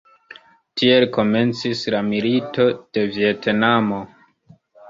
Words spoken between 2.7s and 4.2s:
de Vjetnamo.